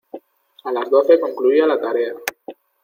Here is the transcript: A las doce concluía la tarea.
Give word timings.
A 0.63 0.71
las 0.71 0.89
doce 0.89 1.19
concluía 1.19 1.67
la 1.67 1.79
tarea. 1.79 2.15